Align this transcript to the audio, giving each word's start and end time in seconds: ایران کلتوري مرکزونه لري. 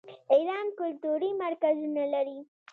ایران 0.33 0.67
کلتوري 0.79 1.29
مرکزونه 1.43 2.03
لري. 2.13 2.39